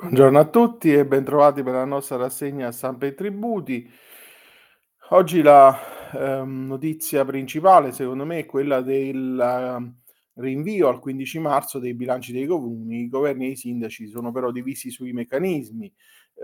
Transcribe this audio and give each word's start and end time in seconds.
Buongiorno 0.00 0.38
a 0.38 0.46
tutti 0.46 0.94
e 0.94 1.04
bentrovati 1.04 1.62
per 1.62 1.74
la 1.74 1.84
nostra 1.84 2.16
rassegna 2.16 2.72
stampa 2.72 3.04
e 3.04 3.12
tributi. 3.12 3.86
Oggi 5.10 5.42
la 5.42 5.78
ehm, 6.14 6.68
notizia 6.68 7.22
principale, 7.26 7.92
secondo 7.92 8.24
me, 8.24 8.38
è 8.38 8.46
quella 8.46 8.80
del 8.80 9.38
ehm, 9.38 9.94
rinvio 10.36 10.88
al 10.88 11.00
15 11.00 11.38
marzo 11.40 11.78
dei 11.78 11.92
bilanci 11.92 12.32
dei 12.32 12.46
comuni. 12.46 13.02
I 13.02 13.08
governi 13.10 13.44
e 13.44 13.50
i 13.50 13.56
sindaci 13.56 14.08
sono 14.08 14.32
però 14.32 14.50
divisi 14.50 14.88
sui 14.88 15.12
meccanismi. 15.12 15.92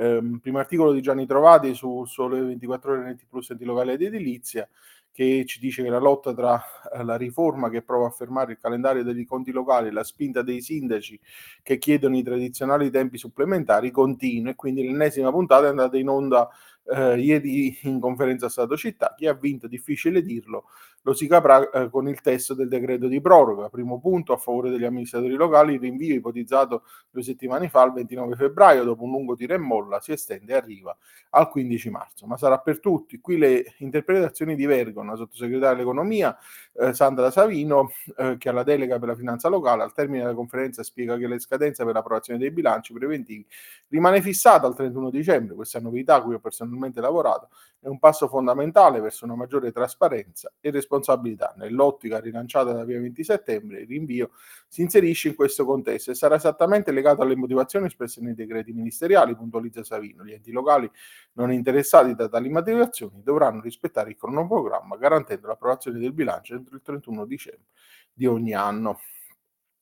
Ehm, 0.00 0.38
primo 0.40 0.58
articolo 0.58 0.92
di 0.92 1.00
Gianni 1.00 1.24
Trovati 1.24 1.72
su 1.72 2.04
Sole 2.04 2.42
24 2.42 2.92
ore 2.92 3.04
Netti 3.04 3.24
Plus 3.26 3.58
Locale 3.60 3.94
ed 3.94 4.02
Edilizia 4.02 4.68
che 5.16 5.46
ci 5.46 5.58
dice 5.58 5.82
che 5.82 5.88
la 5.88 5.98
lotta 5.98 6.34
tra 6.34 6.62
eh, 6.92 7.02
la 7.02 7.16
riforma 7.16 7.70
che 7.70 7.80
prova 7.80 8.08
a 8.08 8.10
fermare 8.10 8.52
il 8.52 8.58
calendario 8.58 9.02
dei 9.02 9.24
conti 9.24 9.50
locali 9.50 9.88
e 9.88 9.90
la 9.90 10.04
spinta 10.04 10.42
dei 10.42 10.60
sindaci 10.60 11.18
che 11.62 11.78
chiedono 11.78 12.18
i 12.18 12.22
tradizionali 12.22 12.90
tempi 12.90 13.16
supplementari 13.16 13.90
continua 13.90 14.50
e 14.50 14.54
quindi 14.56 14.82
l'ennesima 14.82 15.30
puntata 15.30 15.64
è 15.64 15.70
andata 15.70 15.96
in 15.96 16.10
onda 16.10 16.50
eh, 16.88 17.18
ieri 17.18 17.78
in 17.82 18.00
conferenza 18.00 18.48
Stato 18.48 18.76
Città. 18.76 19.14
Chi 19.16 19.26
ha 19.26 19.34
vinto, 19.34 19.66
difficile 19.66 20.22
dirlo, 20.22 20.66
lo 21.02 21.14
si 21.14 21.26
caprà 21.26 21.70
eh, 21.70 21.90
con 21.90 22.08
il 22.08 22.20
testo 22.20 22.54
del 22.54 22.68
decreto 22.68 23.06
di 23.08 23.20
proroga. 23.20 23.68
Primo 23.68 23.98
punto 24.00 24.32
a 24.32 24.36
favore 24.36 24.70
degli 24.70 24.84
amministratori 24.84 25.34
locali, 25.34 25.74
il 25.74 25.80
rinvio 25.80 26.14
ipotizzato 26.14 26.82
due 27.10 27.22
settimane 27.22 27.68
fa, 27.68 27.84
il 27.84 27.92
29 27.92 28.36
febbraio, 28.36 28.84
dopo 28.84 29.04
un 29.04 29.10
lungo 29.10 29.34
tiro 29.34 29.54
e 29.54 29.58
molla, 29.58 30.00
si 30.00 30.12
estende 30.12 30.52
e 30.52 30.56
arriva 30.56 30.96
al 31.30 31.48
15 31.48 31.90
marzo, 31.90 32.26
ma 32.26 32.36
sarà 32.36 32.58
per 32.58 32.80
tutti. 32.80 33.20
Qui 33.20 33.38
le 33.38 33.74
interpretazioni 33.78 34.54
divergono. 34.54 35.05
La 35.06 35.16
sottosegretaria 35.16 35.74
all'economia 35.74 36.36
eh, 36.78 36.92
Sandra 36.94 37.30
Savino, 37.30 37.90
eh, 38.16 38.36
che 38.38 38.48
ha 38.48 38.52
la 38.52 38.62
delega 38.62 38.98
per 38.98 39.08
la 39.08 39.14
finanza 39.14 39.48
locale, 39.48 39.82
al 39.82 39.92
termine 39.92 40.22
della 40.22 40.34
conferenza 40.34 40.82
spiega 40.82 41.16
che 41.16 41.26
le 41.26 41.38
scadenze 41.38 41.84
per 41.84 41.94
l'approvazione 41.94 42.38
dei 42.38 42.50
bilanci 42.50 42.92
preventivi 42.92 43.46
rimane 43.88 44.20
fissata 44.20 44.66
al 44.66 44.74
31 44.74 45.10
dicembre. 45.10 45.54
Questa 45.54 45.80
novità, 45.80 46.16
a 46.16 46.22
cui 46.22 46.34
ho 46.34 46.38
personalmente 46.38 47.00
lavorato, 47.00 47.48
è 47.80 47.88
un 47.88 47.98
passo 47.98 48.28
fondamentale 48.28 49.00
verso 49.00 49.24
una 49.24 49.36
maggiore 49.36 49.72
trasparenza 49.72 50.52
e 50.60 50.70
responsabilità. 50.70 51.54
Nell'ottica 51.56 52.18
rilanciata 52.20 52.72
da 52.72 52.84
via 52.84 53.00
20 53.00 53.24
settembre, 53.24 53.80
il 53.80 53.86
rinvio 53.86 54.30
si 54.66 54.82
inserisce 54.82 55.28
in 55.28 55.34
questo 55.34 55.64
contesto 55.64 56.10
e 56.10 56.14
sarà 56.14 56.34
esattamente 56.34 56.90
legato 56.90 57.22
alle 57.22 57.36
motivazioni 57.36 57.86
espresse 57.86 58.20
nei 58.20 58.34
decreti 58.34 58.72
ministeriali, 58.72 59.34
puntualizza 59.34 59.84
Savino. 59.84 60.24
Gli 60.24 60.32
enti 60.32 60.50
locali 60.50 60.90
non 61.34 61.52
interessati 61.52 62.14
da 62.14 62.28
tali 62.28 62.48
motivazioni 62.48 63.22
dovranno 63.22 63.60
rispettare 63.60 64.10
il 64.10 64.16
cronoprogramma 64.16 64.96
garantendo 64.96 65.46
l'approvazione 65.46 65.98
del 65.98 66.12
bilancio 66.12 66.54
entro 66.66 66.76
il 66.76 66.82
31 66.82 67.24
dicembre 67.24 67.68
di 68.12 68.26
ogni 68.26 68.52
anno. 68.52 69.00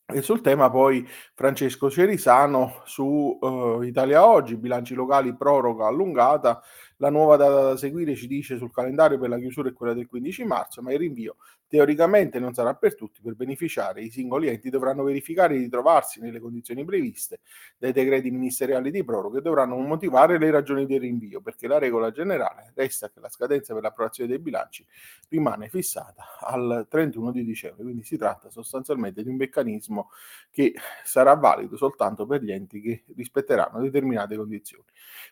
E 0.06 0.20
sul 0.20 0.42
tema 0.42 0.70
poi 0.70 1.06
Francesco 1.34 1.90
Cerisano 1.90 2.82
su 2.84 3.38
uh, 3.40 3.80
Italia 3.80 4.26
Oggi, 4.26 4.56
bilanci 4.56 4.92
locali 4.92 5.34
proroga 5.34 5.86
allungata, 5.86 6.62
la 6.98 7.10
nuova 7.10 7.36
data 7.36 7.62
da 7.62 7.76
seguire 7.76 8.14
ci 8.14 8.26
dice 8.26 8.56
sul 8.56 8.72
calendario 8.72 9.18
per 9.18 9.28
la 9.28 9.38
chiusura 9.38 9.68
è 9.68 9.72
quella 9.72 9.94
del 9.94 10.06
15 10.06 10.44
marzo, 10.44 10.82
ma 10.82 10.92
il 10.92 10.98
rinvio 10.98 11.36
teoricamente 11.66 12.38
non 12.38 12.54
sarà 12.54 12.74
per 12.74 12.94
tutti, 12.94 13.20
per 13.20 13.34
beneficiare 13.34 14.02
i 14.02 14.10
singoli 14.10 14.48
enti 14.48 14.70
dovranno 14.70 15.02
verificare 15.02 15.58
di 15.58 15.68
trovarsi 15.68 16.20
nelle 16.20 16.38
condizioni 16.38 16.84
previste 16.84 17.40
dai 17.76 17.92
decreti 17.92 18.30
ministeriali 18.30 18.90
di 18.90 19.02
proroga 19.04 19.38
e 19.38 19.42
dovranno 19.42 19.76
motivare 19.76 20.38
le 20.38 20.50
ragioni 20.50 20.86
del 20.86 21.00
rinvio, 21.00 21.40
perché 21.40 21.66
la 21.66 21.78
regola 21.78 22.10
generale 22.10 22.72
resta 22.76 23.10
che 23.10 23.18
la 23.20 23.28
scadenza 23.28 23.74
per 23.74 23.82
l'approvazione 23.82 24.30
dei 24.30 24.38
bilanci 24.38 24.86
rimane 25.30 25.68
fissata 25.68 26.24
al 26.40 26.86
31 26.88 27.32
di 27.32 27.44
dicembre, 27.44 27.82
quindi 27.82 28.04
si 28.04 28.16
tratta 28.16 28.50
sostanzialmente 28.50 29.22
di 29.22 29.28
un 29.28 29.36
meccanismo 29.36 30.10
che 30.54 30.72
sarà 31.02 31.34
valido 31.34 31.76
soltanto 31.76 32.26
per 32.26 32.40
gli 32.40 32.52
enti 32.52 32.80
che 32.80 33.02
rispetteranno 33.16 33.80
determinate 33.80 34.36
condizioni. 34.36 34.84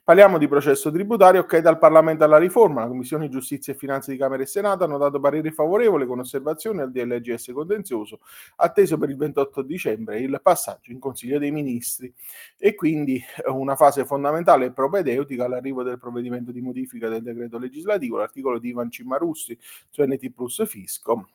Parliamo 0.02 0.36
di 0.36 0.48
processo 0.48 0.90
tributario 0.90 1.42
ok 1.42 1.58
dal 1.58 1.78
Parlamento 1.78 2.24
alla 2.24 2.38
riforma. 2.38 2.80
La 2.80 2.88
Commissione 2.88 3.28
Giustizia 3.28 3.72
e 3.72 3.76
Finanze 3.76 4.10
di 4.10 4.18
Camera 4.18 4.42
e 4.42 4.46
Senato 4.46 4.82
hanno 4.82 4.98
dato 4.98 5.20
parere 5.20 5.52
favorevole 5.52 6.06
con 6.06 6.18
osservazioni 6.18 6.80
al 6.80 6.90
DLGS 6.90 7.52
contenzioso, 7.52 8.18
atteso 8.56 8.98
per 8.98 9.10
il 9.10 9.16
28 9.16 9.62
dicembre 9.62 10.18
il 10.18 10.40
passaggio 10.42 10.90
in 10.90 10.98
Consiglio 10.98 11.38
dei 11.38 11.52
Ministri 11.52 12.12
e 12.58 12.74
quindi 12.74 13.22
eh, 13.46 13.48
una 13.48 13.76
fase 13.76 14.04
fondamentale 14.04 14.66
e 14.66 14.72
propedeutica 14.72 15.44
all'arrivo 15.44 15.84
del 15.84 15.98
provvedimento 15.98 16.50
di 16.50 16.60
modifica 16.60 17.08
del 17.08 17.22
decreto 17.22 17.58
legislativo, 17.58 18.16
l'articolo 18.16 18.58
di 18.58 18.70
Ivan 18.70 18.90
Cimarussi 18.90 19.56
su 19.88 20.02
NT 20.02 20.32
Plus 20.32 20.66
Fisco 20.66 21.28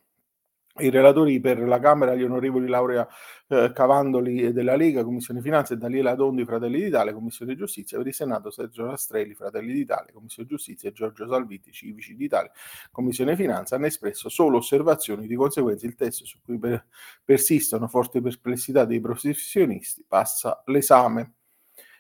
i 0.80 0.90
relatori 0.90 1.40
per 1.40 1.60
la 1.60 1.80
Camera, 1.80 2.16
gli 2.16 2.24
onorevoli 2.24 2.68
Laurea 2.68 3.08
eh, 3.48 3.72
Cavandoli 3.74 4.52
della 4.52 4.76
Lega, 4.76 5.04
Commissione 5.04 5.42
Finanze, 5.42 5.74
e 5.74 5.78
Daniela 5.78 6.16
Dondi, 6.16 6.46
Fratelli 6.46 6.84
d'Italia, 6.84 7.14
Commissione 7.14 7.56
Giustizia, 7.56 7.98
per 7.98 8.08
il 8.08 8.14
Senato 8.14 8.50
Sergio 8.52 8.86
Rastrelli, 8.86 9.34
Fratelli 9.34 9.74
d'Italia, 9.74 10.14
Commissione 10.14 10.48
Giustizia 10.48 10.90
e 10.90 10.94
Giorgio 10.94 11.28
Salviti, 11.28 11.72
Civici 11.72 12.16
d'Italia, 12.16 12.52
Commissione 12.92 13.36
Finanza, 13.36 13.76
hanno 13.76 13.86
espresso 13.86 14.30
solo 14.30 14.58
osservazioni, 14.58 15.28
di 15.28 15.36
conseguenza 15.36 15.86
il 15.86 15.96
testo 15.96 16.26
su 16.26 16.40
cui 16.44 16.58
per, 16.60 16.86
persistono 17.24 17.88
forti 17.88 18.22
perplessità 18.22 18.86
dei 18.86 19.00
professionisti 19.00 20.04
passa 20.08 20.62
l'esame. 20.66 21.34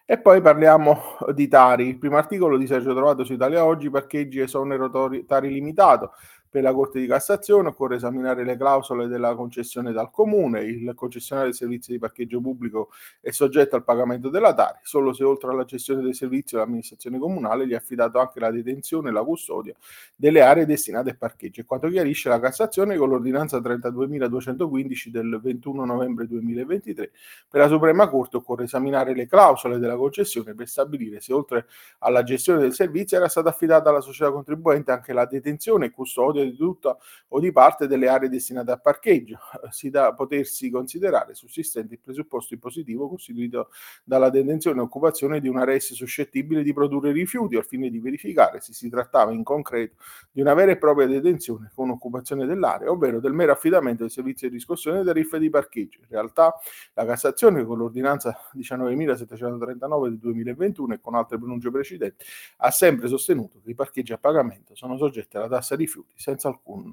E 0.10 0.18
poi 0.22 0.40
parliamo 0.40 1.18
di 1.36 1.50
Tari. 1.50 1.86
Il 1.86 1.98
primo 1.98 2.16
articolo 2.16 2.58
di 2.58 2.66
Sergio 2.66 2.94
Trovato 2.96 3.26
su 3.26 3.34
Italia 3.34 3.66
Oggi, 3.66 3.90
parcheggi 3.90 4.40
esonero 4.40 4.90
Tari 5.26 5.52
limitato. 5.52 6.14
Per 6.58 6.66
la 6.66 6.74
Corte 6.74 7.00
di 7.00 7.06
Cassazione 7.06 7.68
occorre 7.68 7.98
esaminare 7.98 8.44
le 8.44 8.58
clausole 8.58 9.06
della 9.06 9.36
concessione 9.36 9.92
dal 9.92 10.10
Comune. 10.10 10.64
Il 10.64 10.92
concessionario 10.96 11.52
del 11.52 11.60
servizio 11.60 11.94
di 11.94 12.00
parcheggio 12.00 12.42
pubblico 12.42 12.90
è 13.22 13.30
soggetto 13.30 13.76
al 13.76 13.84
pagamento 13.84 14.30
della 14.30 14.56
Tari, 14.56 14.80
solo 14.82 15.14
se 15.14 15.24
oltre 15.24 15.52
alla 15.52 15.66
gestione 15.66 16.02
del 16.02 16.16
servizio 16.16 16.58
l'amministrazione 16.58 17.20
comunale 17.20 17.68
gli 17.68 17.76
ha 17.76 17.78
affidato 17.78 18.18
anche 18.18 18.40
la 18.40 18.50
detenzione 18.50 19.10
e 19.10 19.12
la 19.12 19.24
custodia 19.24 19.76
delle 20.16 20.42
aree 20.42 20.66
destinate 20.66 21.12
al 21.12 21.18
parcheggio. 21.18 21.62
E 21.62 21.66
quanto 21.66 21.90
chiarisce 21.90 22.28
la 22.28 22.40
Cassazione 22.40 22.98
con 22.98 23.10
l'ordinanza 23.10 23.60
32.215 23.60 25.10
del 25.10 25.40
21 25.40 25.86
novembre 25.86 26.26
2023, 26.26 27.12
per 27.48 27.62
la 27.62 27.68
Suprema 27.68 28.10
Corte 28.10 28.38
occorre 28.38 28.64
esaminare 28.64 29.14
le 29.14 29.28
clausole 29.28 29.78
della 29.78 29.96
concessione 29.96 30.56
per 30.56 30.68
stabilire 30.68 31.20
se 31.20 31.34
oltre 31.34 31.68
alla 32.00 32.24
gestione 32.24 32.62
del 32.62 32.74
servizio 32.74 33.18
era 33.18 33.28
stata 33.28 33.50
affidata 33.50 33.92
alla 33.92 34.02
società 34.02 34.32
contribuente 34.32 34.90
anche 34.92 35.14
la 35.14 35.28
detenzione 35.28 35.86
e 35.86 35.92
custodia 35.92 36.46
di 36.50 36.58
tutta 36.58 36.98
o 37.30 37.40
di 37.40 37.52
parte 37.52 37.88
delle 37.88 38.08
aree 38.08 38.30
destinate 38.30 38.72
a 38.72 38.78
parcheggio. 38.78 39.38
Si 39.70 39.90
da 39.90 40.14
potersi 40.14 40.70
considerare 40.70 41.34
sussistente 41.34 41.96
il 41.96 42.00
presupposto 42.00 42.54
impositivo 42.54 43.10
costituito 43.10 43.70
dalla 44.04 44.30
detenzione 44.30 44.80
e 44.80 44.84
occupazione 44.84 45.40
di 45.40 45.48
una 45.48 45.64
res 45.64 45.94
suscettibile 45.94 46.64
di 46.64 46.74
produrre 46.74 47.12
rifiuti 47.12 47.56
al 47.56 47.66
fine 47.66 47.90
di 47.90 48.00
verificare 48.00 48.62
se 48.62 48.74
si 48.74 48.90
trattava 48.90 49.32
in 49.32 49.44
concreto 49.44 49.96
di 50.32 50.42
una 50.42 50.54
vera 50.54 50.72
e 50.72 50.78
propria 50.78 51.08
detenzione 51.08 51.72
con 51.76 51.90
occupazione 51.90 52.46
dell'area, 52.46 52.90
ovvero 52.90 53.20
del 53.20 53.34
mero 53.34 53.52
affidamento 53.52 54.04
del 54.04 54.12
servizio 54.12 54.48
di 54.48 54.56
riscossione 54.56 54.98
delle 54.98 55.16
tariffe 55.18 55.40
di 55.40 55.50
parcheggio. 55.50 56.00
In 56.02 56.08
realtà 56.10 56.54
la 56.94 57.06
Cassazione 57.06 57.66
con 57.66 57.78
l'ordinanza 57.78 58.38
19.739 58.56 60.04
del 60.04 60.18
2021 60.20 60.94
e 60.94 61.00
con 61.00 61.16
altre 61.16 61.38
pronunce 61.38 61.72
precedenti 61.72 62.26
ha 62.58 62.72
sempre 62.72 63.08
sostenuto 63.08 63.62
che 63.64 63.72
i 63.72 63.76
parcheggi 63.76 64.14
a 64.14 64.18
pagamento 64.18 64.76
sono 64.76 64.98
soggetti 64.98 65.38
alla 65.38 65.48
tassa 65.48 65.76
rifiuti 65.76 66.14
senza 66.28 66.50
alcun 66.52 66.84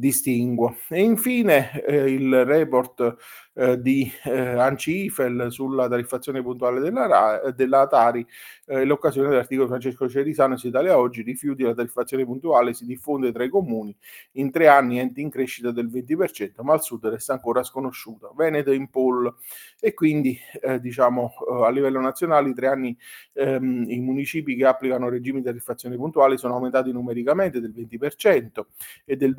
distinguo. 0.00 0.76
E 0.88 1.02
infine 1.02 1.84
eh, 1.84 2.10
il 2.10 2.44
report 2.44 3.16
eh, 3.54 3.80
di 3.80 4.10
eh, 4.24 4.58
Anci 4.58 5.04
Ifel 5.04 5.48
sulla 5.50 5.88
tariffazione 5.88 6.42
puntuale 6.42 6.80
della, 6.80 7.52
della 7.54 7.86
Tari, 7.86 8.26
eh, 8.66 8.84
l'occasione 8.84 9.28
dell'articolo 9.28 9.68
Francesco 9.68 10.08
Cerisano 10.08 10.56
su 10.56 10.68
Italia 10.68 10.96
Oggi, 10.98 11.22
rifiuti 11.22 11.62
la 11.62 11.74
tariffazione 11.74 12.24
puntuale 12.24 12.72
si 12.72 12.86
diffonde 12.86 13.32
tra 13.32 13.44
i 13.44 13.50
comuni, 13.50 13.94
in 14.32 14.50
tre 14.50 14.68
anni 14.68 14.98
enti 14.98 15.20
in 15.20 15.28
crescita 15.28 15.70
del 15.70 15.88
20%, 15.88 16.62
ma 16.62 16.72
al 16.72 16.82
sud 16.82 17.06
resta 17.06 17.34
ancora 17.34 17.62
sconosciuta, 17.62 18.30
Veneto 18.34 18.72
in 18.72 18.88
poll 18.88 19.32
e 19.78 19.92
quindi 19.92 20.38
eh, 20.62 20.80
diciamo 20.80 21.32
eh, 21.50 21.64
a 21.66 21.70
livello 21.70 22.00
nazionale 22.00 22.48
i 22.48 22.54
tre 22.54 22.68
anni 22.68 22.96
ehm, 23.34 23.84
i 23.88 24.00
municipi 24.00 24.56
che 24.56 24.64
applicano 24.64 25.08
regimi 25.08 25.40
di 25.40 25.44
tariffazione 25.46 25.96
puntuale 25.96 26.38
sono 26.38 26.54
aumentati 26.54 26.92
numericamente 26.92 27.60
del 27.60 27.74
20% 27.76 28.64
e 29.04 29.16
del 29.16 29.34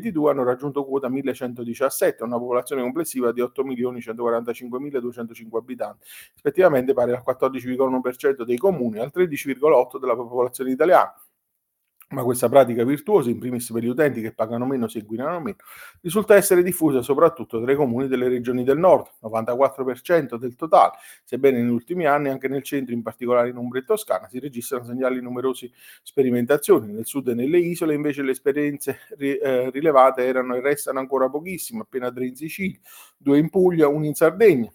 2022 0.00 0.30
hanno 0.30 0.42
raggiunto 0.42 0.84
quota 0.84 1.08
1117, 1.08 2.24
una 2.24 2.38
popolazione 2.38 2.82
complessiva 2.82 3.32
di 3.32 3.40
8 3.40 3.62
8.145.205 3.62 5.56
abitanti, 5.56 6.06
rispettivamente 6.32 6.92
pari 6.92 7.12
al 7.12 7.22
14,1% 7.26 8.42
dei 8.42 8.56
comuni 8.56 8.98
e 8.98 9.00
al 9.00 9.12
13,8% 9.14 9.98
della 9.98 10.16
popolazione 10.16 10.70
italiana 10.70 11.14
ma 12.10 12.24
questa 12.24 12.48
pratica 12.48 12.84
virtuosa, 12.84 13.30
in 13.30 13.38
primis 13.38 13.70
per 13.70 13.82
gli 13.82 13.88
utenti 13.88 14.20
che 14.20 14.32
pagano 14.32 14.66
meno 14.66 14.88
se 14.88 14.98
inquinano 14.98 15.40
meno, 15.40 15.58
risulta 16.00 16.34
essere 16.34 16.62
diffusa 16.62 17.02
soprattutto 17.02 17.62
tra 17.62 17.70
i 17.70 17.76
comuni 17.76 18.08
delle 18.08 18.28
regioni 18.28 18.64
del 18.64 18.78
nord, 18.78 19.06
94% 19.22 20.36
del 20.36 20.56
totale, 20.56 20.94
sebbene 21.22 21.60
negli 21.60 21.70
ultimi 21.70 22.06
anni 22.06 22.28
anche 22.28 22.48
nel 22.48 22.62
centro, 22.62 22.94
in 22.94 23.02
particolare 23.02 23.50
in 23.50 23.56
Umbria 23.56 23.82
e 23.82 23.84
Toscana, 23.84 24.28
si 24.28 24.40
registrano 24.40 24.84
segnali 24.84 25.20
numerose 25.20 25.70
sperimentazioni. 26.02 26.92
Nel 26.92 27.06
sud 27.06 27.28
e 27.28 27.34
nelle 27.34 27.58
isole 27.58 27.94
invece 27.94 28.22
le 28.22 28.32
esperienze 28.32 28.98
eh, 29.16 29.70
rilevate 29.70 30.24
erano 30.26 30.56
e 30.56 30.60
restano 30.60 30.98
ancora 30.98 31.28
pochissime, 31.28 31.82
appena 31.82 32.10
tre 32.10 32.26
in 32.26 32.34
Sicilia, 32.34 32.78
due 33.16 33.38
in 33.38 33.50
Puglia, 33.50 33.86
una 33.86 34.06
in 34.06 34.14
Sardegna 34.14 34.72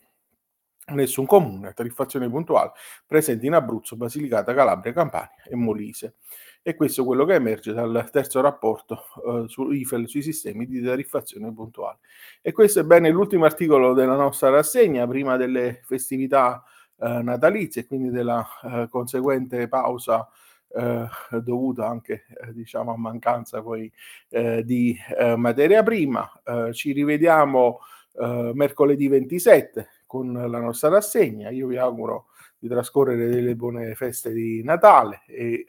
nessun 0.94 1.26
comune, 1.26 1.74
tariffazione 1.74 2.30
puntuale, 2.30 2.72
presente 3.06 3.46
in 3.46 3.54
Abruzzo, 3.54 3.96
Basilicata, 3.96 4.54
Calabria, 4.54 4.94
Campania 4.94 5.44
e 5.48 5.56
Molise. 5.56 6.16
E 6.62 6.76
questo 6.76 7.02
è 7.02 7.06
quello 7.06 7.26
che 7.26 7.36
emerge 7.36 7.74
dal 7.74 8.10
terzo 8.12 8.42
rapporto 8.42 9.04
eh, 9.26 9.46
su 9.48 9.70
IFEL 9.70 10.08
sui 10.08 10.22
sistemi 10.22 10.66
di 10.66 10.82
tariffazione 10.82 11.54
puntuale. 11.54 12.00
E 12.42 12.52
questo 12.52 12.80
è 12.80 12.84
bene 12.84 13.10
l'ultimo 13.10 13.46
articolo 13.46 13.94
della 13.94 14.16
nostra 14.16 14.50
rassegna 14.50 15.08
prima 15.08 15.38
delle 15.38 15.82
festività 15.84 16.64
eh, 17.00 17.22
natalizie, 17.22 17.86
quindi 17.86 18.10
della 18.10 18.46
eh, 18.64 18.88
conseguente 18.90 19.68
pausa 19.68 20.28
eh, 20.70 21.08
dovuta 21.42 21.88
anche 21.88 22.26
eh, 22.42 22.52
diciamo 22.52 22.92
a 22.92 22.98
mancanza 22.98 23.62
poi 23.62 23.92
eh, 24.30 24.64
di 24.64 24.98
eh, 25.18 25.36
materia 25.36 25.84
prima. 25.84 26.30
Eh, 26.44 26.74
ci 26.74 26.94
rivediamo 26.94 27.80
eh, 28.20 28.52
mercoledì 28.54 29.08
27 29.08 29.90
con 30.06 30.34
la 30.34 30.60
nostra 30.60 30.90
rassegna. 30.90 31.50
Io 31.50 31.68
vi 31.68 31.78
auguro 31.78 32.28
di 32.58 32.68
trascorrere 32.68 33.28
delle 33.28 33.56
buone 33.56 33.96
feste 33.96 34.32
di 34.32 34.64
Natale 34.64 35.24
e 35.28 35.66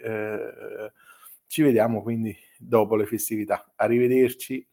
ci 1.46 1.62
vediamo 1.62 2.02
quindi 2.02 2.36
dopo 2.58 2.96
le 2.96 3.06
festività. 3.06 3.72
Arrivederci. 3.76 4.66